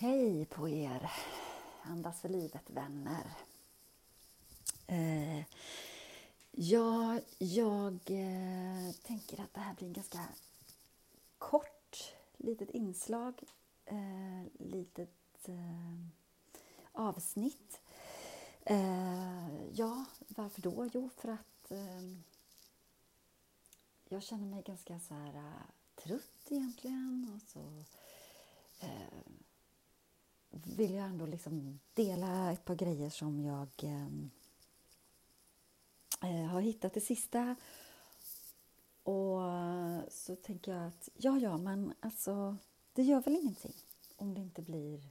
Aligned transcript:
Hej 0.00 0.46
på 0.46 0.68
er, 0.68 1.12
Andas 1.82 2.20
för 2.20 2.28
livet-vänner. 2.28 3.32
Eh, 4.86 5.44
ja, 6.50 7.20
jag 7.38 7.94
eh, 8.06 8.92
tänker 9.02 9.40
att 9.40 9.54
det 9.54 9.60
här 9.60 9.74
blir 9.74 9.86
en 9.86 9.92
ganska 9.92 10.28
kort 11.38 12.12
litet 12.36 12.70
inslag, 12.70 13.40
eh, 13.84 14.44
litet 14.58 15.48
eh, 15.48 16.06
avsnitt. 16.92 17.80
Eh, 18.62 19.64
ja, 19.72 20.04
varför 20.28 20.62
då? 20.62 20.90
Jo, 20.94 21.10
för 21.16 21.28
att 21.28 21.70
eh, 21.70 22.02
jag 24.08 24.22
känner 24.22 24.46
mig 24.46 24.62
ganska 24.62 25.00
så 25.00 25.14
här 25.14 25.34
eh, 25.34 26.02
trött 26.04 26.46
egentligen. 26.50 27.32
Och 27.34 27.50
så 27.50 27.84
eh, 28.80 29.32
vill 30.50 30.94
jag 30.94 31.06
ändå 31.06 31.26
liksom 31.26 31.80
dela 31.94 32.52
ett 32.52 32.64
par 32.64 32.74
grejer 32.74 33.10
som 33.10 33.40
jag 33.40 33.68
ehm, 33.82 34.30
eh, 36.22 36.46
har 36.46 36.60
hittat 36.60 36.94
det 36.94 37.00
sista. 37.00 37.56
Och 39.02 39.40
så 40.08 40.36
tänker 40.36 40.74
jag 40.74 40.86
att 40.86 41.08
ja, 41.14 41.38
ja, 41.38 41.56
men 41.58 41.94
alltså 42.00 42.56
det 42.92 43.02
gör 43.02 43.20
väl 43.20 43.36
ingenting 43.36 43.74
om 44.16 44.34
det 44.34 44.40
inte 44.40 44.62
blir 44.62 45.10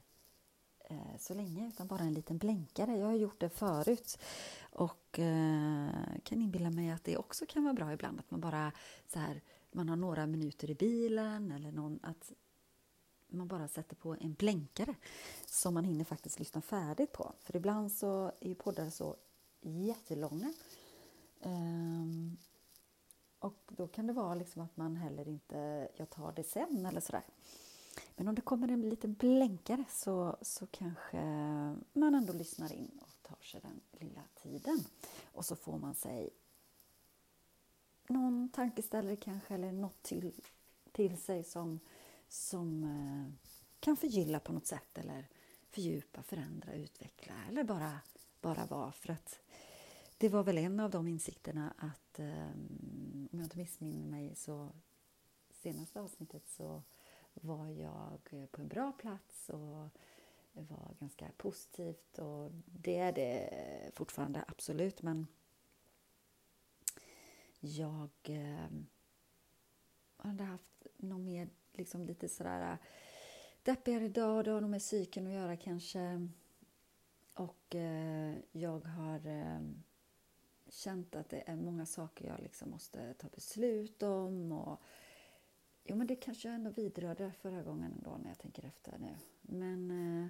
eh, 0.78 1.16
så 1.18 1.34
länge, 1.34 1.68
utan 1.68 1.86
bara 1.86 2.00
en 2.00 2.14
liten 2.14 2.38
blänkare. 2.38 2.96
Jag 2.96 3.06
har 3.06 3.14
gjort 3.14 3.40
det 3.40 3.48
förut 3.48 4.18
och 4.72 5.18
eh, 5.18 5.90
kan 6.24 6.42
inbilla 6.42 6.70
mig 6.70 6.90
att 6.90 7.04
det 7.04 7.16
också 7.16 7.46
kan 7.46 7.64
vara 7.64 7.74
bra 7.74 7.92
ibland 7.92 8.20
att 8.20 8.30
man 8.30 8.40
bara 8.40 8.72
så 9.06 9.18
här, 9.18 9.40
man 9.72 9.88
har 9.88 9.96
några 9.96 10.26
minuter 10.26 10.70
i 10.70 10.74
bilen 10.74 11.52
eller 11.52 11.72
någon, 11.72 12.00
att 12.02 12.32
man 13.30 13.48
bara 13.48 13.68
sätter 13.68 13.96
på 13.96 14.16
en 14.20 14.34
blänkare 14.34 14.94
som 15.46 15.74
man 15.74 15.84
hinner 15.84 16.04
faktiskt 16.04 16.38
lyssna 16.38 16.60
färdigt 16.60 17.12
på. 17.12 17.32
För 17.40 17.56
ibland 17.56 17.92
så 17.92 18.32
är 18.40 18.48
ju 18.48 18.54
poddar 18.54 18.90
så 18.90 19.16
jättelånga. 19.60 20.52
Um, 21.42 22.36
och 23.38 23.56
då 23.68 23.86
kan 23.86 24.06
det 24.06 24.12
vara 24.12 24.34
liksom 24.34 24.62
att 24.62 24.76
man 24.76 24.96
heller 24.96 25.28
inte, 25.28 25.88
jag 25.96 26.10
tar 26.10 26.32
det 26.32 26.44
sen 26.44 26.86
eller 26.86 27.00
sådär. 27.00 27.24
Men 28.16 28.28
om 28.28 28.34
det 28.34 28.42
kommer 28.42 28.68
en 28.68 28.88
liten 28.88 29.14
blänkare 29.14 29.84
så, 29.90 30.36
så 30.42 30.66
kanske 30.66 31.18
man 31.92 32.14
ändå 32.14 32.32
lyssnar 32.32 32.72
in 32.72 33.00
och 33.02 33.28
tar 33.28 33.38
sig 33.42 33.60
den 33.60 33.80
lilla 33.92 34.22
tiden. 34.42 34.84
Och 35.24 35.44
så 35.44 35.56
får 35.56 35.78
man 35.78 35.94
sig 35.94 36.30
någon 38.08 38.48
tankeställare 38.48 39.16
kanske 39.16 39.54
eller 39.54 39.72
något 39.72 40.02
till, 40.02 40.32
till 40.92 41.18
sig 41.18 41.44
som, 41.44 41.80
som 42.30 42.84
eh, 42.84 43.48
kan 43.80 43.96
förgylla 43.96 44.40
på 44.40 44.52
något 44.52 44.66
sätt 44.66 44.98
eller 44.98 45.28
fördjupa, 45.70 46.22
förändra, 46.22 46.74
utveckla 46.74 47.34
eller 47.48 47.64
bara, 47.64 48.00
bara 48.40 48.66
vara. 48.66 48.92
För 48.92 49.12
att 49.12 49.40
det 50.18 50.28
var 50.28 50.42
väl 50.42 50.58
en 50.58 50.80
av 50.80 50.90
de 50.90 51.08
insikterna 51.08 51.74
att, 51.78 52.18
ehm, 52.18 53.28
om 53.32 53.38
jag 53.38 53.46
inte 53.46 53.58
missminner 53.58 54.06
mig, 54.06 54.34
så 54.36 54.72
senaste 55.50 56.00
avsnittet 56.00 56.48
så 56.48 56.82
var 57.34 57.68
jag 57.68 58.48
på 58.50 58.60
en 58.60 58.68
bra 58.68 58.92
plats 58.92 59.48
och 59.48 59.88
det 60.52 60.62
var 60.62 60.94
ganska 61.00 61.30
positivt 61.36 62.18
och 62.18 62.50
det 62.64 62.96
är 62.96 63.12
det 63.12 63.50
fortfarande 63.94 64.44
absolut 64.48 65.02
men 65.02 65.26
jag 67.60 68.10
ehm, 68.22 68.86
hade 70.16 70.44
haft 70.44 70.86
någon 70.96 71.24
mer, 71.24 71.48
liksom 71.72 72.04
lite 72.04 72.28
sådär 72.28 72.72
äh, 72.72 72.78
deppigare 73.62 74.08
dag, 74.08 74.44
det 74.44 74.50
har 74.50 74.60
nog 74.60 74.70
med 74.70 74.80
psyken 74.80 75.26
att 75.26 75.32
göra 75.32 75.56
kanske. 75.56 76.28
Och 77.34 77.74
eh, 77.74 78.36
jag 78.52 78.80
har 78.80 79.26
eh, 79.26 79.60
känt 80.68 81.16
att 81.16 81.28
det 81.28 81.42
är 81.46 81.56
många 81.56 81.86
saker 81.86 82.26
jag 82.26 82.40
liksom 82.40 82.70
måste 82.70 83.14
ta 83.14 83.28
beslut 83.28 84.02
om 84.02 84.52
och 84.52 84.80
Jo, 85.84 85.96
men 85.96 86.06
det 86.06 86.16
kanske 86.16 86.48
jag 86.48 86.54
ändå 86.54 86.70
vidrörde 86.70 87.32
förra 87.32 87.62
gången 87.62 87.92
ändå 87.92 88.16
när 88.22 88.30
jag 88.30 88.38
tänker 88.38 88.64
efter 88.64 88.98
nu. 88.98 89.16
Men 89.40 89.90
eh, 89.90 90.28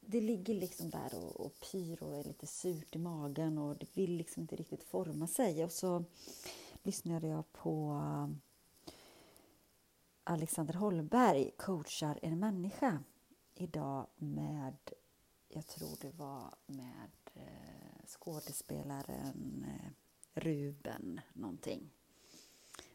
det 0.00 0.20
ligger 0.20 0.54
liksom 0.54 0.90
där 0.90 1.14
och, 1.14 1.40
och 1.46 1.52
pyr 1.60 2.02
och 2.02 2.16
är 2.16 2.24
lite 2.24 2.46
surt 2.46 2.96
i 2.96 2.98
magen 2.98 3.58
och 3.58 3.76
det 3.76 3.96
vill 3.96 4.16
liksom 4.16 4.40
inte 4.40 4.56
riktigt 4.56 4.84
forma 4.84 5.26
sig. 5.26 5.64
Och 5.64 5.72
så 5.72 6.04
lyssnade 6.82 7.26
jag 7.26 7.52
på 7.52 7.90
eh, 7.90 8.36
Alexander 10.30 10.74
Holmberg, 10.74 11.50
coachar 11.56 12.18
en 12.22 12.38
människa, 12.38 12.98
idag 13.54 14.06
med, 14.16 14.76
jag 15.48 15.66
tror 15.66 15.96
det 16.00 16.10
var 16.10 16.54
med 16.66 17.10
eh, 17.34 18.06
skådespelaren 18.06 19.66
eh, 19.68 19.90
Ruben 20.40 21.20
någonting. 21.32 21.90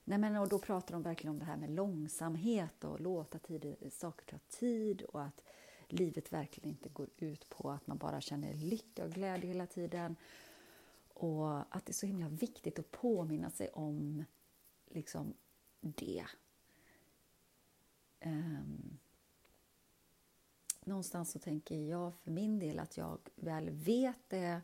Nej, 0.03 0.17
men, 0.17 0.35
och 0.35 0.49
då 0.49 0.59
pratar 0.59 0.93
de 0.93 1.03
verkligen 1.03 1.33
om 1.33 1.39
det 1.39 1.45
här 1.45 1.57
med 1.57 1.69
långsamhet 1.69 2.83
och 2.83 3.01
låta 3.01 3.39
tid, 3.39 3.75
saker 3.91 4.25
ta 4.25 4.37
tid 4.49 5.01
och 5.01 5.23
att 5.23 5.41
livet 5.87 6.33
verkligen 6.33 6.69
inte 6.69 6.89
går 6.89 7.09
ut 7.17 7.49
på 7.49 7.71
att 7.71 7.87
man 7.87 7.97
bara 7.97 8.21
känner 8.21 8.53
lycka 8.53 9.05
och 9.05 9.11
glädje 9.11 9.47
hela 9.47 9.67
tiden. 9.67 10.15
Och 11.13 11.75
att 11.75 11.85
det 11.85 11.91
är 11.91 11.93
så 11.93 12.05
himla 12.05 12.29
viktigt 12.29 12.79
att 12.79 12.91
påminna 12.91 13.49
sig 13.49 13.69
om 13.69 14.23
liksom 14.85 15.33
det. 15.81 16.25
Um, 18.25 18.97
någonstans 20.85 21.31
så 21.31 21.39
tänker 21.39 21.75
jag 21.75 22.13
för 22.13 22.31
min 22.31 22.59
del 22.59 22.79
att 22.79 22.97
jag 22.97 23.19
väl 23.35 23.69
vet 23.69 24.29
det 24.29 24.61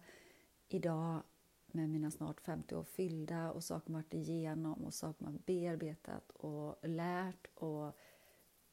idag 0.68 1.24
med 1.68 1.90
mina 1.90 2.12
snart 2.12 2.42
50 2.42 2.76
år 2.76 2.84
fyllda 2.84 3.52
och 3.52 3.64
saker 3.64 3.92
man 3.92 4.02
varit 4.02 4.14
igenom 4.14 4.86
och 4.86 4.94
saker 4.94 5.24
man 5.24 5.42
bearbetat 5.46 6.32
och 6.32 6.90
lärt 6.90 7.48
och 7.56 7.96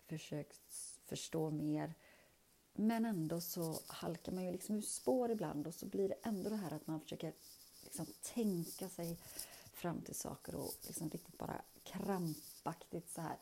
försökt 0.07 0.73
förstå 1.07 1.51
mer. 1.51 1.95
Men 2.73 3.05
ändå 3.05 3.41
så 3.41 3.81
halkar 3.87 4.33
man 4.33 4.45
ju 4.45 4.53
liksom 4.53 4.77
ur 4.77 4.83
spår 4.83 5.31
ibland 5.31 5.67
och 5.67 5.75
så 5.75 5.87
blir 5.87 6.09
det 6.09 6.17
ändå 6.23 6.51
det 6.51 6.57
här 6.57 6.73
att 6.73 6.87
man 6.87 7.01
försöker 7.01 7.33
liksom 7.85 8.07
tänka 8.23 8.89
sig 8.89 9.19
fram 9.73 10.01
till 10.01 10.15
saker 10.15 10.55
och 10.55 10.73
liksom 10.87 11.11
riktigt 11.11 11.39
bara 11.39 11.63
krampaktigt 11.83 13.11
så 13.11 13.21
här. 13.21 13.39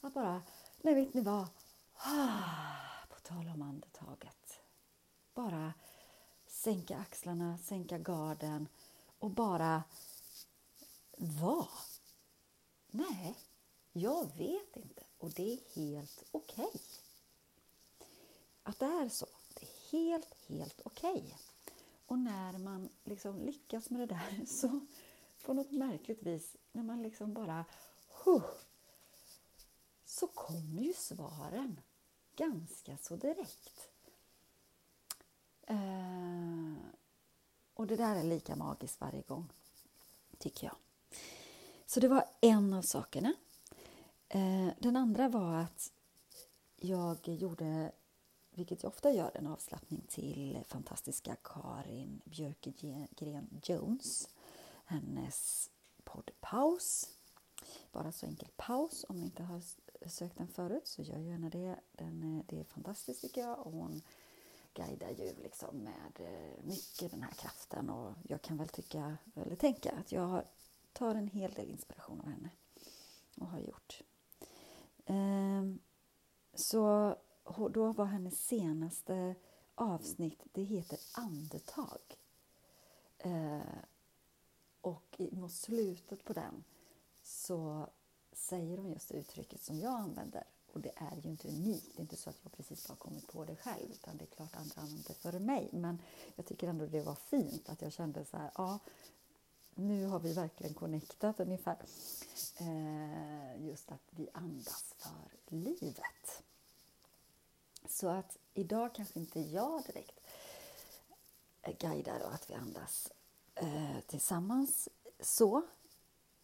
Att 0.00 0.14
bara, 0.14 0.42
nej 0.84 0.94
vet 0.94 1.14
ni 1.14 1.20
vad? 1.20 1.48
Ah, 1.94 3.06
på 3.08 3.20
tal 3.20 3.48
om 3.48 3.62
andetaget. 3.62 4.60
Bara 5.34 5.72
sänka 6.46 6.96
axlarna, 6.96 7.58
sänka 7.58 7.98
garden 7.98 8.68
och 9.18 9.30
bara 9.30 9.82
vara. 11.16 11.68
Nej, 12.86 13.34
jag 13.92 14.36
vet 14.36 14.76
inte 14.76 15.02
och 15.18 15.30
det 15.30 15.52
är 15.52 15.58
helt 15.74 16.24
okej. 16.30 16.64
Okay. 16.64 16.80
Att 18.62 18.78
det 18.78 18.86
är 18.86 19.08
så, 19.08 19.26
det 19.54 19.62
är 19.62 19.90
helt, 19.90 20.34
helt 20.46 20.80
okej. 20.84 21.10
Okay. 21.10 21.32
Och 22.06 22.18
när 22.18 22.58
man 22.58 22.88
liksom 23.04 23.40
lyckas 23.40 23.90
med 23.90 24.00
det 24.00 24.06
där 24.06 24.46
så 24.46 24.80
på 25.44 25.52
något 25.52 25.70
märkligt 25.70 26.22
vis, 26.22 26.56
när 26.72 26.82
man 26.82 27.02
liksom 27.02 27.34
bara 27.34 27.64
huh, 28.24 28.44
så 30.14 30.26
kommer 30.26 30.82
ju 30.82 30.92
svaren 30.92 31.80
ganska 32.36 32.96
så 32.96 33.16
direkt. 33.16 33.88
Eh, 35.62 36.74
och 37.74 37.86
det 37.86 37.96
där 37.96 38.16
är 38.16 38.22
lika 38.22 38.56
magiskt 38.56 39.00
varje 39.00 39.22
gång, 39.22 39.52
tycker 40.38 40.66
jag. 40.66 40.76
Så 41.86 42.00
det 42.00 42.08
var 42.08 42.24
en 42.40 42.72
av 42.72 42.82
sakerna. 42.82 43.34
Eh, 44.28 44.68
den 44.78 44.96
andra 44.96 45.28
var 45.28 45.54
att 45.54 45.92
jag 46.76 47.28
gjorde, 47.28 47.92
vilket 48.50 48.82
jag 48.82 48.90
ofta 48.90 49.10
gör, 49.10 49.30
en 49.34 49.46
avslappning 49.46 50.02
till 50.08 50.64
fantastiska 50.66 51.36
Karin 51.42 52.20
Björkegren 52.24 53.60
Jones. 53.62 54.28
Hennes 54.84 55.70
podd 56.04 56.30
Paus. 56.40 57.08
Bara 57.92 58.12
så 58.12 58.26
enkel 58.26 58.48
paus. 58.56 59.04
Om 59.08 59.16
ni 59.16 59.24
inte 59.24 59.42
har 59.42 59.62
besökt 60.04 60.38
den 60.38 60.48
förut 60.48 60.86
så 60.86 61.02
gör 61.02 61.18
gärna 61.18 61.50
det. 61.50 61.76
Den, 61.92 62.38
eh, 62.38 62.44
det 62.46 62.60
är 62.60 62.64
fantastiskt 62.64 63.20
tycker 63.20 63.40
jag. 63.40 63.66
Och 63.66 63.72
hon 63.72 64.02
guidar 64.74 65.10
ju 65.10 65.34
liksom 65.42 65.76
med 65.76 66.12
eh, 66.18 66.64
mycket 66.64 67.10
den 67.10 67.22
här 67.22 67.32
kraften 67.32 67.90
och 67.90 68.14
jag 68.28 68.42
kan 68.42 68.56
väl 68.56 68.68
tycka, 68.68 69.16
eller 69.34 69.56
tänka 69.56 69.92
att 69.92 70.12
jag 70.12 70.42
tar 70.92 71.14
en 71.14 71.28
hel 71.28 71.52
del 71.52 71.70
inspiration 71.70 72.20
av 72.20 72.26
henne 72.26 72.50
och 73.40 73.46
har 73.46 73.58
gjort. 73.58 74.02
Ehm, 75.06 75.78
så 76.54 77.16
då 77.70 77.92
var 77.92 78.04
hennes 78.04 78.46
senaste 78.46 79.34
avsnitt, 79.74 80.42
det 80.52 80.62
heter 80.62 80.98
Andetag. 81.14 82.00
Ehm, 83.18 83.62
och 84.80 85.20
mot 85.32 85.52
slutet 85.52 86.24
på 86.24 86.32
den 86.32 86.64
så 87.22 87.88
säger 88.34 88.76
de 88.76 88.92
just 88.92 89.10
uttrycket 89.10 89.62
som 89.62 89.80
jag 89.80 90.00
använder 90.00 90.44
och 90.74 90.80
det 90.80 90.92
är 90.96 91.16
ju 91.22 91.30
inte 91.30 91.48
unikt. 91.48 91.86
Det 91.96 91.98
är 91.98 92.02
inte 92.02 92.16
så 92.16 92.30
att 92.30 92.38
jag 92.42 92.52
precis 92.52 92.88
har 92.88 92.96
kommit 92.96 93.26
på 93.26 93.44
det 93.44 93.56
själv, 93.56 93.90
utan 93.90 94.16
det 94.16 94.24
är 94.24 94.36
klart 94.36 94.56
andra 94.56 94.80
använder 94.80 95.08
det 95.08 95.14
före 95.14 95.38
mig. 95.38 95.68
Men 95.72 96.02
jag 96.36 96.46
tycker 96.46 96.68
ändå 96.68 96.86
det 96.86 97.02
var 97.02 97.14
fint 97.14 97.68
att 97.68 97.82
jag 97.82 97.92
kände 97.92 98.24
så 98.24 98.36
här, 98.36 98.50
ja, 98.54 98.78
nu 99.74 100.06
har 100.06 100.18
vi 100.18 100.32
verkligen 100.32 100.74
connectat 100.74 101.40
ungefär. 101.40 101.76
Eh, 102.56 103.66
just 103.66 103.92
att 103.92 104.02
vi 104.10 104.28
andas 104.32 104.94
för 104.98 105.54
livet. 105.56 106.42
Så 107.88 108.08
att 108.08 108.38
idag 108.54 108.94
kanske 108.94 109.18
inte 109.18 109.40
jag 109.40 109.82
direkt 109.84 110.20
guidar 111.78 112.20
och 112.20 112.34
att 112.34 112.50
vi 112.50 112.54
andas 112.54 113.12
eh, 113.54 114.00
tillsammans 114.06 114.88
så, 115.20 115.62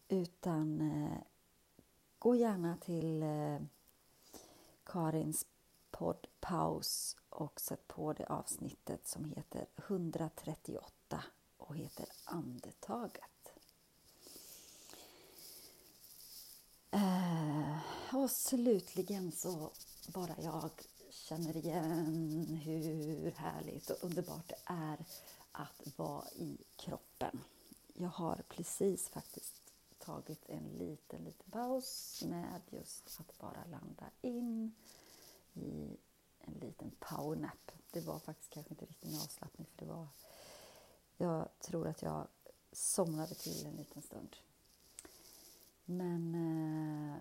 utan 0.08 0.80
eh, 0.80 1.22
gå 2.20 2.34
gärna 2.34 2.76
till 2.76 3.22
eh, 3.22 3.60
Karins 4.84 5.46
podd 5.90 6.26
Paus 6.40 7.16
och 7.28 7.60
sätt 7.60 7.88
på 7.88 8.12
det 8.12 8.26
avsnittet 8.26 9.08
som 9.08 9.24
heter 9.24 9.66
138 9.76 11.24
och 11.56 11.76
heter 11.76 12.06
Andetaget. 12.24 13.52
Eh, 16.90 17.78
och 18.14 18.30
slutligen 18.30 19.32
så 19.32 19.70
bara 20.08 20.34
jag 20.42 20.70
känner 21.10 21.56
igen 21.56 22.60
hur 22.64 23.30
härligt 23.30 23.90
och 23.90 24.04
underbart 24.04 24.48
det 24.48 24.62
är 24.64 25.04
att 25.52 25.98
vara 25.98 26.28
i 26.28 26.58
kroppen. 26.76 27.40
Jag 27.94 28.08
har 28.08 28.42
precis 28.48 29.08
faktiskt 29.08 29.59
tagit 30.00 30.48
en 30.48 30.68
liten, 30.78 31.24
liten 31.24 31.50
paus 31.50 32.22
med 32.26 32.60
just 32.70 33.20
att 33.20 33.38
bara 33.38 33.64
landa 33.64 34.10
in 34.20 34.74
i 35.54 35.96
en 36.38 36.54
liten 36.54 36.90
powernap. 36.98 37.72
Det 37.90 38.00
var 38.00 38.18
faktiskt 38.18 38.50
kanske 38.50 38.72
inte 38.72 38.86
riktigt 38.86 39.12
en 39.12 39.20
avslappning 39.20 39.66
för 39.66 39.78
det 39.78 39.92
var... 39.92 40.08
Jag 41.16 41.48
tror 41.60 41.88
att 41.88 42.02
jag 42.02 42.28
somnade 42.72 43.34
till 43.34 43.66
en 43.66 43.76
liten 43.76 44.02
stund. 44.02 44.36
Men 45.84 46.34
eh, 46.34 47.16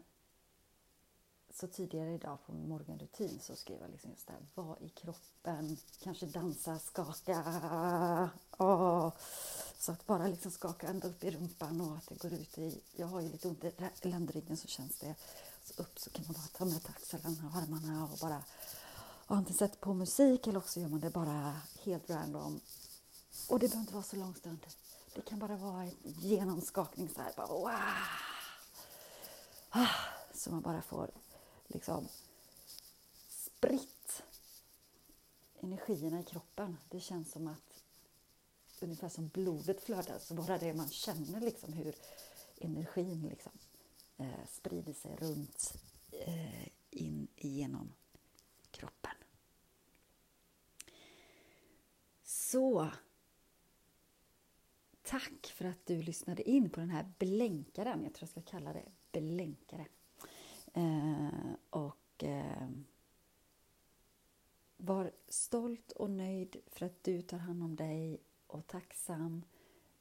så 1.59 1.67
tidigare 1.67 2.13
idag 2.13 2.38
på 2.45 2.53
min 2.53 2.69
morgonrutin 2.69 3.39
så 3.41 3.56
skrev 3.56 3.81
jag 3.81 3.91
liksom 3.91 4.11
just 4.11 4.27
det 4.27 4.33
här, 4.33 4.41
var 4.56 4.77
i 4.83 4.89
kroppen, 4.89 5.77
kanske 6.03 6.25
dansa, 6.25 6.79
skaka. 6.79 8.29
Åh. 8.57 9.11
Så 9.79 9.91
att 9.91 10.06
bara 10.06 10.27
liksom 10.27 10.51
skaka 10.51 10.88
ända 10.88 11.07
upp 11.07 11.23
i 11.23 11.31
rumpan 11.31 11.81
och 11.81 11.97
att 11.97 12.07
det 12.07 12.15
går 12.21 12.33
ut 12.33 12.57
i, 12.57 12.81
jag 12.95 13.07
har 13.07 13.21
ju 13.21 13.29
lite 13.29 13.47
ont 13.47 13.63
i 14.01 14.07
ländryggen 14.07 14.57
så 14.57 14.67
känns 14.67 15.00
det, 15.00 15.15
så 15.63 15.81
upp 15.81 16.00
så 16.00 16.09
kan 16.09 16.25
man 16.27 16.33
bara 16.33 16.57
ta 16.57 16.65
med 16.65 16.89
axlarna 16.89 17.50
och 17.50 17.56
armarna 17.56 18.03
och 18.03 18.17
bara 18.21 18.44
och 19.27 19.35
antingen 19.35 19.57
sätta 19.57 19.75
på 19.75 19.94
musik 19.94 20.47
eller 20.47 20.59
också 20.59 20.79
gör 20.79 20.88
man 20.88 21.00
det 21.00 21.09
bara 21.09 21.56
helt 21.83 22.09
random. 22.09 22.59
Och 23.50 23.59
det 23.59 23.67
behöver 23.67 23.81
inte 23.81 23.94
vara 23.94 24.03
så 24.03 24.15
lång 24.15 24.35
stund. 24.35 24.65
Det 25.15 25.21
kan 25.21 25.39
bara 25.39 25.56
vara 25.57 25.83
en 25.83 25.95
genomskakning 26.03 27.09
så 27.09 27.21
här, 27.21 27.33
bara 27.38 27.47
wow! 27.47 27.71
Ah. 29.69 29.88
Så 30.33 30.51
man 30.51 30.61
bara 30.61 30.81
får 30.81 31.11
liksom 31.69 32.07
spritt 33.27 34.24
energierna 35.60 36.19
i 36.19 36.24
kroppen. 36.24 36.77
Det 36.89 37.00
känns 37.00 37.31
som 37.31 37.48
att 37.48 37.83
ungefär 38.81 39.10
som 39.10 39.27
blodet 39.27 39.81
flödar, 39.81 40.19
så 40.19 40.33
bara 40.33 40.57
det 40.57 40.74
man 40.74 40.89
känner 40.89 41.42
liksom 41.42 41.74
hur 41.74 41.95
energin 42.57 43.27
liksom, 43.30 43.51
eh, 44.18 44.45
sprider 44.51 44.94
sig 44.94 45.16
runt 45.16 45.74
eh, 46.12 46.68
in 46.89 47.27
genom 47.36 47.94
kroppen. 48.71 49.16
Så 52.24 52.89
Tack 55.10 55.48
för 55.48 55.66
att 55.66 55.86
du 55.86 56.01
lyssnade 56.01 56.50
in 56.50 56.69
på 56.69 56.80
den 56.80 56.89
här 56.89 57.12
blänkaren. 57.19 58.04
Jag 58.04 58.13
tror 58.13 58.30
jag 58.36 58.44
ska 58.44 58.51
kalla 58.51 58.74
det 58.74 59.21
blänkare. 59.21 59.86
Eh, 60.74 61.54
och 61.69 62.24
eh, 62.24 62.69
var 64.78 65.12
stolt 65.30 65.92
och 65.92 66.10
nöjd 66.10 66.62
för 66.68 66.86
att 66.86 67.04
du 67.04 67.22
tar 67.22 67.38
hand 67.38 67.64
om 67.64 67.76
dig 67.76 68.24
och 68.48 68.68
tacksam 68.68 69.46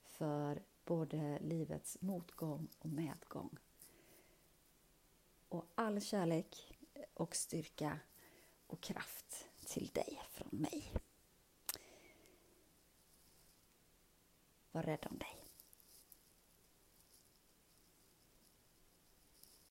för 0.03 0.63
både 0.85 1.39
livets 1.39 2.01
motgång 2.01 2.69
och 2.79 2.91
medgång. 2.91 3.59
Och 5.49 5.65
all 5.75 6.01
kärlek 6.01 6.77
och 7.15 7.37
styrka 7.37 7.99
och 8.67 8.81
kraft 8.81 9.49
till 9.67 9.87
dig 9.87 10.21
från 10.31 10.61
mig. 10.61 10.93
Var 14.73 14.83
rädd 14.83 15.07
om 15.11 15.19
dig. 15.19 15.38